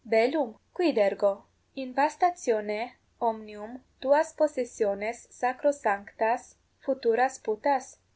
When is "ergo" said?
0.97-1.45